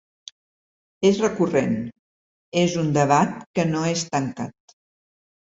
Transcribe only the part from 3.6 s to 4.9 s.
que no és tancat.